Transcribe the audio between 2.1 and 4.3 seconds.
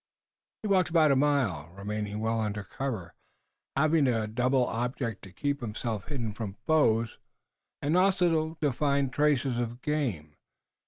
well under cover, having a